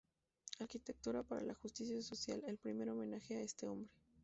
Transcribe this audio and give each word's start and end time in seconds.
Arquitectura 0.59 1.21
para 1.21 1.43
la 1.43 1.53
justicia 1.53 2.01
social", 2.01 2.43
el 2.47 2.57
primer 2.57 2.89
homenaje 2.89 3.35
a 3.35 3.41
este 3.41 3.67
hombre. 3.67 3.91